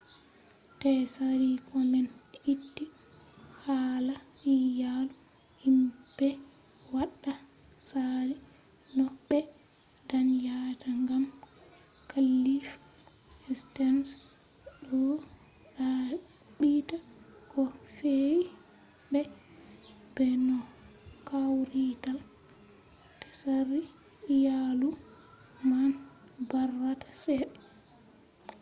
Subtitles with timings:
[0.79, 2.05] tsari komen
[2.53, 2.85] itti
[3.63, 4.15] hala
[4.55, 5.13] iyalu
[5.63, 6.27] himɓe
[6.93, 7.33] waɗa
[7.87, 8.35] tsari
[8.95, 9.39] no ɓe
[10.09, 11.23] danyata gam
[12.09, 12.67] klif
[13.61, 14.09] sterns
[14.89, 15.01] ɗo
[15.75, 16.97] ɗaɓɓita
[17.51, 17.61] ko
[17.95, 18.39] fe’i
[20.15, 20.57] be no
[21.27, 22.17] kawrital
[23.35, 23.81] tsari
[24.35, 24.89] iyalu
[25.69, 25.91] man
[26.51, 27.59] barata cede